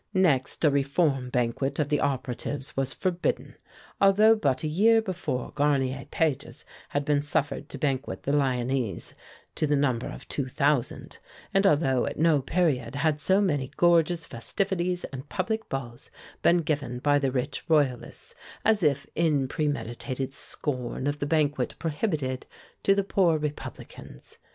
[0.15, 3.53] Next a reform banquet of the operatives was forbidden,
[4.01, 9.13] although but a year before Garnier Pages had been suffered to banquet the Lyonnese
[9.53, 11.19] to the number of two thousand,
[11.53, 16.09] and although at no period had so many gorgeous festivities and public balls
[16.41, 18.33] been given by the rich Royalists,
[18.65, 22.47] as if in premeditated scorn of the banquet prohibited
[22.81, 24.39] to the poor Republicans.